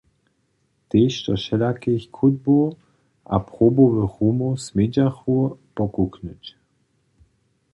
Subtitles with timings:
[0.89, 2.65] Tež do wšelakich chódbow
[3.33, 5.41] a probowych rumow smědźachmy
[5.77, 6.45] pokuknyć.